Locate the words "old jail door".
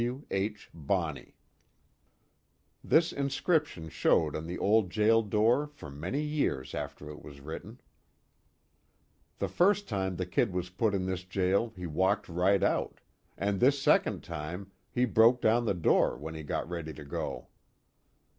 4.57-5.67